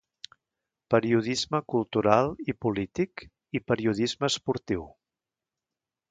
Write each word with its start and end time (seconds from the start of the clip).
Periodisme 0.93 1.59
cultural 1.73 2.31
i 2.53 2.55
polític 2.65 3.25
i 3.59 3.61
Periodisme 3.73 4.29
esportiu. 4.33 4.87